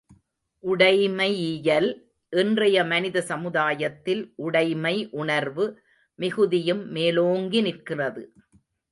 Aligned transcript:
உடைமையியல் 0.63 1.89
இன்றைய 2.33 2.77
மனித 2.83 3.21
சமுதாயத்தில் 3.21 4.33
உடைமை 4.35 4.93
உணர்வு 5.11 5.65
மிகுதியும் 6.19 6.81
மேலோங்கி 6.87 7.61
நிற்கிறது. 7.61 8.23